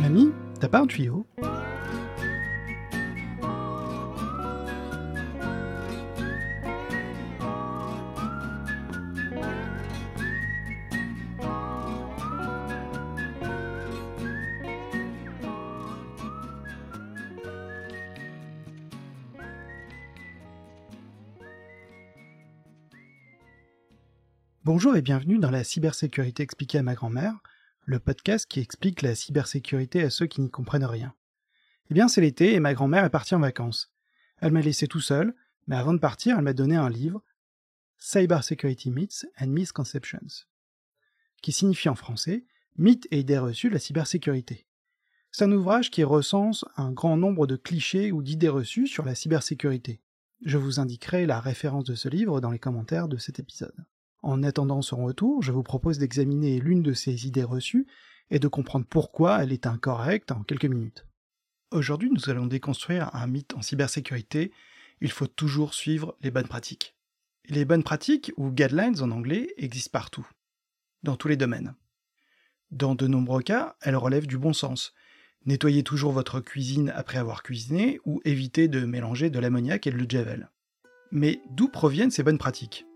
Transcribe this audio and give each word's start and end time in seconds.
Mamie, 0.00 0.32
t'as 0.60 0.68
pas 0.68 0.80
un 0.80 0.86
tuyau? 0.86 1.26
Bonjour 24.64 24.96
et 24.96 25.02
bienvenue 25.02 25.38
dans 25.38 25.50
la 25.50 25.62
cybersécurité 25.62 26.42
expliquée 26.42 26.78
à 26.78 26.82
ma 26.82 26.94
grand-mère, 26.94 27.34
le 27.86 27.98
podcast 27.98 28.46
qui 28.48 28.60
explique 28.60 29.02
la 29.02 29.14
cybersécurité 29.14 30.02
à 30.02 30.10
ceux 30.10 30.26
qui 30.26 30.40
n'y 30.40 30.50
comprennent 30.50 30.84
rien. 30.84 31.14
Eh 31.90 31.94
bien, 31.94 32.08
c'est 32.08 32.20
l'été 32.20 32.54
et 32.54 32.60
ma 32.60 32.74
grand-mère 32.74 33.04
est 33.04 33.10
partie 33.10 33.34
en 33.34 33.40
vacances. 33.40 33.92
Elle 34.40 34.52
m'a 34.52 34.62
laissé 34.62 34.86
tout 34.86 35.00
seul, 35.00 35.34
mais 35.66 35.76
avant 35.76 35.92
de 35.92 35.98
partir, 35.98 36.36
elle 36.36 36.44
m'a 36.44 36.54
donné 36.54 36.76
un 36.76 36.88
livre, 36.88 37.22
Cybersecurity 37.98 38.90
Myths 38.90 39.26
and 39.40 39.48
Misconceptions, 39.48 40.46
qui 41.42 41.52
signifie 41.52 41.88
en 41.88 41.94
français 41.94 42.44
Mythes 42.76 43.06
et 43.10 43.20
idées 43.20 43.38
reçues 43.38 43.68
de 43.68 43.74
la 43.74 43.80
cybersécurité. 43.80 44.66
C'est 45.30 45.44
un 45.44 45.52
ouvrage 45.52 45.90
qui 45.90 46.04
recense 46.04 46.64
un 46.76 46.90
grand 46.90 47.16
nombre 47.16 47.46
de 47.46 47.56
clichés 47.56 48.12
ou 48.12 48.22
d'idées 48.22 48.48
reçues 48.48 48.86
sur 48.86 49.04
la 49.04 49.14
cybersécurité. 49.14 50.00
Je 50.44 50.58
vous 50.58 50.80
indiquerai 50.80 51.26
la 51.26 51.40
référence 51.40 51.84
de 51.84 51.94
ce 51.94 52.08
livre 52.08 52.40
dans 52.40 52.50
les 52.50 52.58
commentaires 52.58 53.08
de 53.08 53.16
cet 53.16 53.38
épisode. 53.38 53.74
En 54.24 54.42
attendant 54.42 54.80
son 54.80 55.04
retour, 55.04 55.42
je 55.42 55.52
vous 55.52 55.62
propose 55.62 55.98
d'examiner 55.98 56.58
l'une 56.58 56.82
de 56.82 56.94
ces 56.94 57.26
idées 57.26 57.44
reçues 57.44 57.86
et 58.30 58.38
de 58.38 58.48
comprendre 58.48 58.86
pourquoi 58.88 59.42
elle 59.42 59.52
est 59.52 59.66
incorrecte 59.66 60.32
en 60.32 60.42
quelques 60.42 60.64
minutes. 60.64 61.06
Aujourd'hui, 61.72 62.08
nous 62.10 62.30
allons 62.30 62.46
déconstruire 62.46 63.14
un 63.14 63.26
mythe 63.26 63.52
en 63.52 63.60
cybersécurité, 63.60 64.50
il 65.02 65.10
faut 65.10 65.26
toujours 65.26 65.74
suivre 65.74 66.16
les 66.22 66.30
bonnes 66.30 66.48
pratiques. 66.48 66.96
Les 67.50 67.66
bonnes 67.66 67.82
pratiques, 67.82 68.32
ou 68.38 68.50
guidelines 68.50 69.02
en 69.02 69.10
anglais, 69.10 69.52
existent 69.58 69.92
partout, 69.92 70.26
dans 71.02 71.16
tous 71.16 71.28
les 71.28 71.36
domaines. 71.36 71.74
Dans 72.70 72.94
de 72.94 73.06
nombreux 73.06 73.42
cas, 73.42 73.76
elles 73.82 73.94
relèvent 73.94 74.26
du 74.26 74.38
bon 74.38 74.54
sens. 74.54 74.94
Nettoyez 75.44 75.82
toujours 75.82 76.12
votre 76.12 76.40
cuisine 76.40 76.90
après 76.96 77.18
avoir 77.18 77.42
cuisiné, 77.42 78.00
ou 78.06 78.22
évitez 78.24 78.68
de 78.68 78.86
mélanger 78.86 79.28
de 79.28 79.38
l'ammoniac 79.38 79.86
et 79.86 79.90
de 79.90 80.02
de 80.02 80.10
javel. 80.10 80.48
Mais 81.12 81.42
d'où 81.50 81.68
proviennent 81.68 82.10
ces 82.10 82.22
bonnes 82.22 82.38
pratiques? 82.38 82.86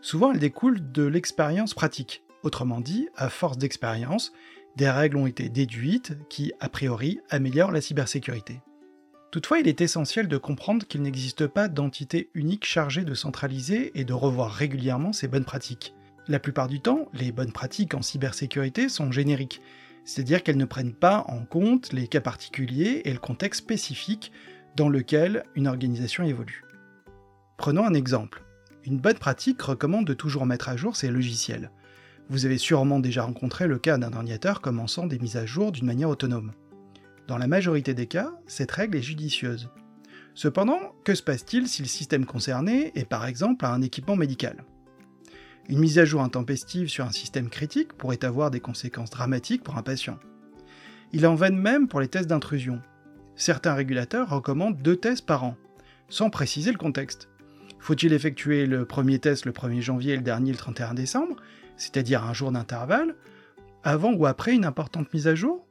Souvent, 0.00 0.32
elles 0.32 0.38
découlent 0.38 0.92
de 0.92 1.04
l'expérience 1.04 1.74
pratique. 1.74 2.22
Autrement 2.42 2.80
dit, 2.80 3.08
à 3.16 3.28
force 3.28 3.58
d'expérience, 3.58 4.32
des 4.76 4.88
règles 4.88 5.16
ont 5.16 5.26
été 5.26 5.48
déduites 5.48 6.16
qui, 6.28 6.52
a 6.60 6.68
priori, 6.68 7.20
améliorent 7.30 7.72
la 7.72 7.80
cybersécurité. 7.80 8.60
Toutefois, 9.30 9.58
il 9.58 9.68
est 9.68 9.80
essentiel 9.80 10.28
de 10.28 10.36
comprendre 10.38 10.86
qu'il 10.86 11.02
n'existe 11.02 11.46
pas 11.46 11.68
d'entité 11.68 12.30
unique 12.34 12.64
chargée 12.64 13.04
de 13.04 13.14
centraliser 13.14 13.98
et 13.98 14.04
de 14.04 14.12
revoir 14.12 14.52
régulièrement 14.52 15.12
ces 15.12 15.28
bonnes 15.28 15.44
pratiques. 15.44 15.94
La 16.28 16.38
plupart 16.38 16.68
du 16.68 16.80
temps, 16.80 17.08
les 17.12 17.32
bonnes 17.32 17.52
pratiques 17.52 17.94
en 17.94 18.02
cybersécurité 18.02 18.88
sont 18.88 19.10
génériques, 19.10 19.60
c'est-à-dire 20.04 20.42
qu'elles 20.42 20.56
ne 20.56 20.64
prennent 20.64 20.94
pas 20.94 21.24
en 21.28 21.44
compte 21.44 21.92
les 21.92 22.06
cas 22.08 22.20
particuliers 22.22 23.02
et 23.04 23.12
le 23.12 23.18
contexte 23.18 23.62
spécifique 23.62 24.32
dans 24.76 24.88
lequel 24.88 25.44
une 25.56 25.66
organisation 25.66 26.24
évolue. 26.24 26.64
Prenons 27.58 27.84
un 27.84 27.94
exemple. 27.94 28.44
Une 28.88 28.96
bonne 28.96 29.18
pratique 29.18 29.60
recommande 29.60 30.06
de 30.06 30.14
toujours 30.14 30.46
mettre 30.46 30.70
à 30.70 30.76
jour 30.78 30.96
ses 30.96 31.10
logiciels. 31.10 31.70
Vous 32.30 32.46
avez 32.46 32.56
sûrement 32.56 33.00
déjà 33.00 33.22
rencontré 33.22 33.66
le 33.66 33.78
cas 33.78 33.98
d'un 33.98 34.14
ordinateur 34.14 34.62
commençant 34.62 35.06
des 35.06 35.18
mises 35.18 35.36
à 35.36 35.44
jour 35.44 35.72
d'une 35.72 35.84
manière 35.84 36.08
autonome. 36.08 36.52
Dans 37.26 37.36
la 37.36 37.48
majorité 37.48 37.92
des 37.92 38.06
cas, 38.06 38.32
cette 38.46 38.72
règle 38.72 38.96
est 38.96 39.02
judicieuse. 39.02 39.68
Cependant, 40.32 40.94
que 41.04 41.14
se 41.14 41.22
passe-t-il 41.22 41.68
si 41.68 41.82
le 41.82 41.88
système 41.88 42.24
concerné 42.24 42.92
est 42.94 43.04
par 43.04 43.26
exemple 43.26 43.66
un 43.66 43.82
équipement 43.82 44.16
médical? 44.16 44.64
Une 45.68 45.80
mise 45.80 45.98
à 45.98 46.06
jour 46.06 46.22
intempestive 46.22 46.88
sur 46.88 47.04
un 47.04 47.12
système 47.12 47.50
critique 47.50 47.92
pourrait 47.92 48.24
avoir 48.24 48.50
des 48.50 48.60
conséquences 48.60 49.10
dramatiques 49.10 49.64
pour 49.64 49.76
un 49.76 49.82
patient. 49.82 50.18
Il 51.12 51.26
en 51.26 51.34
va 51.34 51.50
de 51.50 51.56
même 51.56 51.88
pour 51.88 52.00
les 52.00 52.08
tests 52.08 52.30
d'intrusion. 52.30 52.80
Certains 53.36 53.74
régulateurs 53.74 54.30
recommandent 54.30 54.80
deux 54.80 54.96
tests 54.96 55.26
par 55.26 55.44
an, 55.44 55.58
sans 56.08 56.30
préciser 56.30 56.72
le 56.72 56.78
contexte. 56.78 57.28
Faut-il 57.78 58.12
effectuer 58.12 58.66
le 58.66 58.84
premier 58.84 59.18
test 59.18 59.46
le 59.46 59.52
1er 59.52 59.80
janvier 59.80 60.14
et 60.14 60.16
le 60.16 60.22
dernier 60.22 60.52
le 60.52 60.58
31 60.58 60.94
décembre, 60.94 61.36
c'est-à-dire 61.76 62.24
un 62.24 62.32
jour 62.32 62.52
d'intervalle, 62.52 63.14
avant 63.84 64.12
ou 64.12 64.26
après 64.26 64.54
une 64.54 64.64
importante 64.64 65.12
mise 65.14 65.28
à 65.28 65.34
jour? 65.34 65.66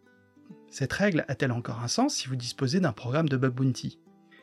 Cette 0.69 0.93
règle 0.93 1.25
a-t-elle 1.27 1.51
encore 1.51 1.81
un 1.81 1.87
sens 1.87 2.15
si 2.15 2.27
vous 2.27 2.35
disposez 2.35 2.79
d'un 2.79 2.91
programme 2.91 3.29
de 3.29 3.37
bug 3.37 3.53
bounty 3.53 3.99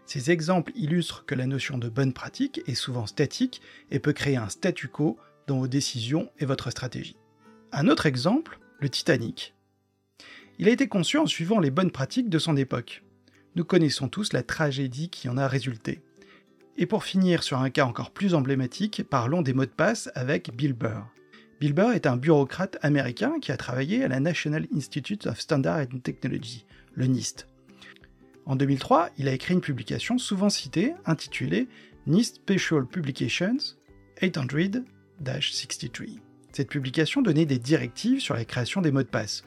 Ces 0.06 0.30
exemples 0.30 0.72
illustrent 0.74 1.24
que 1.26 1.34
la 1.34 1.46
notion 1.46 1.78
de 1.78 1.88
bonne 1.88 2.12
pratique 2.12 2.60
est 2.66 2.74
souvent 2.74 3.06
statique 3.06 3.60
et 3.90 3.98
peut 3.98 4.12
créer 4.12 4.36
un 4.36 4.48
statu 4.48 4.88
quo 4.88 5.18
dans 5.46 5.58
vos 5.58 5.68
décisions 5.68 6.30
et 6.38 6.46
votre 6.46 6.70
stratégie. 6.70 7.16
Un 7.72 7.88
autre 7.88 8.06
exemple, 8.06 8.58
le 8.80 8.88
Titanic. 8.88 9.54
Il 10.58 10.68
a 10.68 10.72
été 10.72 10.86
conçu 10.86 11.18
en 11.18 11.26
suivant 11.26 11.58
les 11.58 11.70
bonnes 11.70 11.90
pratiques 11.90 12.28
de 12.28 12.38
son 12.38 12.56
époque. 12.56 13.02
Nous 13.56 13.64
connaissons 13.64 14.08
tous 14.08 14.32
la 14.32 14.42
tragédie 14.42 15.10
qui 15.10 15.28
en 15.28 15.36
a 15.36 15.48
résulté. 15.48 16.02
Et 16.76 16.86
pour 16.86 17.04
finir 17.04 17.44
sur 17.44 17.58
un 17.58 17.70
cas 17.70 17.86
encore 17.86 18.10
plus 18.10 18.34
emblématique, 18.34 19.04
parlons 19.08 19.42
des 19.42 19.52
mots 19.52 19.64
de 19.64 19.70
passe 19.70 20.10
avec 20.16 20.50
Bill 20.56 20.72
Burr. 20.72 21.06
Bill 21.60 21.72
Burr 21.72 21.92
est 21.92 22.06
un 22.06 22.16
bureaucrate 22.16 22.78
américain 22.82 23.34
qui 23.40 23.52
a 23.52 23.56
travaillé 23.56 24.02
à 24.02 24.08
la 24.08 24.18
National 24.18 24.66
Institute 24.74 25.26
of 25.28 25.40
Standard 25.40 25.86
and 25.94 25.98
Technology, 25.98 26.66
le 26.94 27.06
NIST. 27.06 27.46
En 28.44 28.56
2003, 28.56 29.10
il 29.18 29.28
a 29.28 29.32
écrit 29.32 29.54
une 29.54 29.60
publication 29.60 30.18
souvent 30.18 30.50
citée 30.50 30.94
intitulée 31.06 31.68
NIST 32.08 32.36
Special 32.36 32.86
Publications 32.86 33.56
800-63. 34.20 36.18
Cette 36.52 36.68
publication 36.68 37.22
donnait 37.22 37.46
des 37.46 37.58
directives 37.58 38.20
sur 38.20 38.34
la 38.34 38.44
création 38.44 38.80
des 38.80 38.90
mots 38.90 39.02
de 39.02 39.08
passe, 39.08 39.44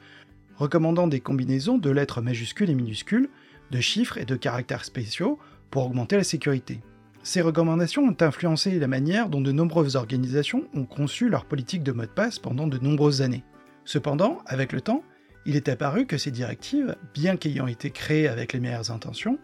recommandant 0.56 1.06
des 1.06 1.20
combinaisons 1.20 1.76
de 1.76 1.90
lettres 1.90 2.22
majuscules 2.22 2.70
et 2.70 2.74
minuscules, 2.74 3.28
de 3.70 3.80
chiffres 3.80 4.16
et 4.16 4.24
de 4.24 4.34
caractères 4.34 4.86
spéciaux 4.86 5.38
pour 5.70 5.84
augmenter 5.84 6.16
la 6.16 6.24
sécurité. 6.24 6.80
Ces 7.28 7.42
recommandations 7.42 8.04
ont 8.04 8.16
influencé 8.22 8.78
la 8.78 8.86
manière 8.86 9.28
dont 9.28 9.42
de 9.42 9.52
nombreuses 9.52 9.96
organisations 9.96 10.64
ont 10.72 10.86
conçu 10.86 11.28
leur 11.28 11.44
politique 11.44 11.82
de 11.82 11.92
mot 11.92 12.04
de 12.04 12.06
passe 12.06 12.38
pendant 12.38 12.66
de 12.66 12.78
nombreuses 12.78 13.20
années. 13.20 13.44
Cependant, 13.84 14.38
avec 14.46 14.72
le 14.72 14.80
temps, 14.80 15.02
il 15.44 15.54
est 15.54 15.68
apparu 15.68 16.06
que 16.06 16.16
ces 16.16 16.30
directives, 16.30 16.96
bien 17.12 17.36
qu'ayant 17.36 17.66
été 17.66 17.90
créées 17.90 18.28
avec 18.28 18.54
les 18.54 18.60
meilleures 18.60 18.92
intentions, 18.92 19.38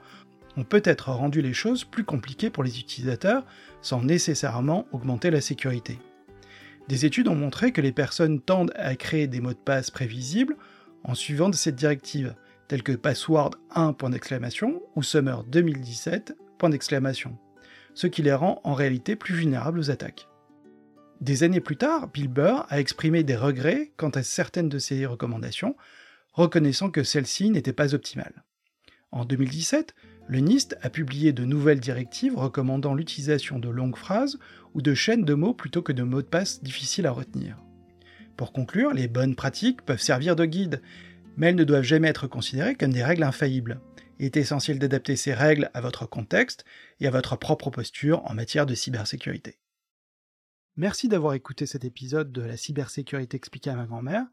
ont 0.57 0.65
peut-être 0.65 1.11
rendu 1.11 1.43
les 1.43 1.53
choses 1.53 1.85
plus 1.85 2.05
compliquées 2.05 2.49
pour 2.49 2.65
les 2.65 2.81
utilisateurs 2.81 3.45
sans 3.83 4.01
nécessairement 4.01 4.87
augmenter 4.93 5.31
la 5.31 5.43
sécurité. 5.43 5.99
Des 6.89 7.05
études 7.05 7.29
ont 7.29 7.35
montré 7.35 7.71
que 7.71 7.83
les 7.83 7.93
personnes 7.93 8.41
tendent 8.41 8.73
à 8.77 8.97
créer 8.97 9.27
des 9.27 9.43
mots 9.43 9.53
de 9.53 9.59
passe 9.59 9.91
prévisibles 9.91 10.57
en 11.03 11.15
suivant 11.15 11.51
cette 11.53 11.77
directive, 11.77 12.35
tels 12.67 12.83
que 12.83 12.93
password 12.93 13.51
1 13.75 13.95
ou 14.97 15.03
summer 15.03 15.45
2017 15.45 16.35
ce 17.95 18.07
qui 18.07 18.23
les 18.23 18.35
rend 18.35 18.61
en 18.65 18.75
réalité 18.75 19.17
plus 19.17 19.35
vulnérables 19.35 19.79
aux 19.79 19.91
attaques. 19.91 20.29
Des 21.21 21.43
années 21.43 21.61
plus 21.61 21.77
tard, 21.77 22.09
Bill 22.09 22.29
Burr 22.29 22.67
a 22.69 22.81
exprimé 22.81 23.23
des 23.23 23.37
regrets 23.37 23.93
quant 23.97 24.11
à 24.11 24.23
certaines 24.23 24.69
de 24.69 24.79
ses 24.79 25.07
recommandations, 25.07 25.77
reconnaissant 26.33 26.91
que 26.91 27.05
celles-ci 27.05 27.51
n'étaient 27.51 27.73
pas 27.73 27.95
optimales. 27.95 28.45
En 29.13 29.25
2017, 29.25 29.95
le 30.27 30.41
NIST 30.41 30.77
a 30.83 30.91
publié 30.91 31.33
de 31.33 31.45
nouvelles 31.45 31.81
directives 31.81 32.37
recommandant 32.37 32.95
l'utilisation 32.95 33.59
de 33.59 33.69
longues 33.69 33.97
phrases 33.97 34.39
ou 34.75 34.83
de 34.83 34.95
chaînes 34.95 35.25
de 35.25 35.35
mots 35.35 35.55
plutôt 35.55 35.83
que 35.83 35.93
de 35.93 36.03
mots 36.03 36.23
de 36.23 36.27
passe 36.27 36.63
difficiles 36.63 37.07
à 37.07 37.13
retenir. 37.13 37.59
Pour 38.37 38.53
conclure, 38.53 38.93
les 38.93 39.07
bonnes 39.07 39.37
pratiques 39.37 39.83
peuvent 39.83 40.01
servir 40.01 40.35
de 40.35 40.45
guide, 40.45 40.83
mais 41.37 41.49
elles 41.49 41.55
ne 41.55 41.65
doivent 41.65 41.85
jamais 41.85 42.09
être 42.09 42.27
considérées 42.27 42.75
comme 42.75 42.93
des 42.93 43.05
règles 43.05 43.23
infaillibles. 43.23 43.81
Il 44.19 44.27
est 44.27 44.37
essentiel 44.37 44.79
d'adapter 44.79 45.17
ces 45.17 45.35
règles 45.35 45.71
à 45.75 45.81
votre 45.81 46.07
contexte 46.07 46.65
et 47.01 47.07
à 47.07 47.11
votre 47.11 47.37
propre 47.37 47.71
posture 47.71 48.23
en 48.25 48.35
matière 48.35 48.67
de 48.67 48.75
cybersécurité. 48.75 49.59
Merci 50.77 51.09
d'avoir 51.09 51.35
écouté 51.35 51.67
cet 51.67 51.85
épisode 51.85 52.33
de 52.33 52.43
la 52.43 52.57
cybersécurité 52.57 53.37
expliquée 53.37 53.71
à 53.71 53.77
ma 53.77 53.87
grand-mère. 53.87 54.27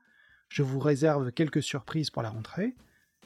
Je 0.50 0.64
vous 0.64 0.80
réserve 0.80 1.32
quelques 1.32 1.64
surprises 1.64 2.10
pour 2.10 2.24
la 2.24 2.30
rentrée. 2.30 2.76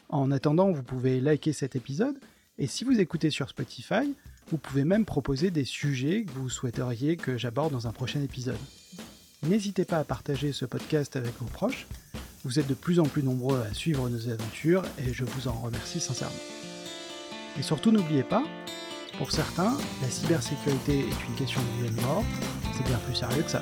En 0.09 0.31
attendant, 0.31 0.71
vous 0.71 0.83
pouvez 0.83 1.19
liker 1.19 1.53
cet 1.53 1.75
épisode, 1.75 2.19
et 2.57 2.67
si 2.67 2.83
vous 2.83 2.99
écoutez 2.99 3.31
sur 3.31 3.49
Spotify, 3.49 4.13
vous 4.47 4.57
pouvez 4.57 4.83
même 4.83 5.05
proposer 5.05 5.49
des 5.49 5.65
sujets 5.65 6.23
que 6.23 6.31
vous 6.31 6.49
souhaiteriez 6.49 7.17
que 7.17 7.37
j'aborde 7.37 7.73
dans 7.73 7.87
un 7.87 7.91
prochain 7.91 8.21
épisode. 8.21 8.59
N'hésitez 9.43 9.85
pas 9.85 9.97
à 9.97 10.03
partager 10.03 10.51
ce 10.51 10.65
podcast 10.65 11.15
avec 11.15 11.33
vos 11.39 11.45
proches, 11.45 11.87
vous 12.45 12.59
êtes 12.59 12.67
de 12.67 12.75
plus 12.75 12.99
en 12.99 13.05
plus 13.05 13.23
nombreux 13.23 13.65
à 13.69 13.73
suivre 13.73 14.07
nos 14.07 14.29
aventures 14.29 14.83
et 14.99 15.11
je 15.11 15.25
vous 15.25 15.47
en 15.47 15.53
remercie 15.53 15.99
sincèrement. 15.99 16.35
Et 17.59 17.63
surtout 17.63 17.91
n'oubliez 17.91 18.23
pas, 18.23 18.43
pour 19.17 19.31
certains, 19.31 19.75
la 20.01 20.09
cybersécurité 20.09 20.99
est 20.99 21.27
une 21.27 21.35
question 21.35 21.59
de 21.61 21.81
vie 21.81 21.87
et 21.87 21.95
de 21.95 22.01
mort, 22.01 22.23
c'est 22.77 22.85
bien 22.85 22.99
plus 22.99 23.15
sérieux 23.15 23.41
que 23.41 23.49
ça. 23.49 23.61